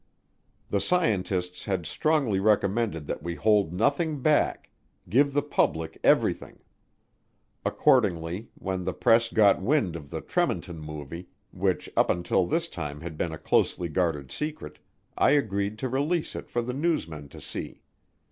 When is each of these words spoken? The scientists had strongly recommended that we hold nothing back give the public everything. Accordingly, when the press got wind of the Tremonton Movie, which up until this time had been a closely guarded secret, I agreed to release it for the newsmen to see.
The 0.71 0.81
scientists 0.81 1.65
had 1.65 1.85
strongly 1.85 2.39
recommended 2.39 3.05
that 3.05 3.21
we 3.21 3.35
hold 3.35 3.71
nothing 3.71 4.23
back 4.23 4.71
give 5.07 5.31
the 5.31 5.43
public 5.43 5.99
everything. 6.03 6.57
Accordingly, 7.63 8.49
when 8.55 8.83
the 8.85 8.93
press 8.95 9.29
got 9.31 9.61
wind 9.61 9.95
of 9.95 10.09
the 10.09 10.21
Tremonton 10.21 10.79
Movie, 10.79 11.27
which 11.51 11.87
up 11.95 12.09
until 12.09 12.47
this 12.47 12.67
time 12.67 13.01
had 13.01 13.15
been 13.15 13.31
a 13.31 13.37
closely 13.37 13.89
guarded 13.89 14.31
secret, 14.31 14.79
I 15.15 15.33
agreed 15.37 15.77
to 15.77 15.87
release 15.87 16.35
it 16.35 16.49
for 16.49 16.63
the 16.63 16.73
newsmen 16.73 17.29
to 17.29 17.39
see. 17.39 17.83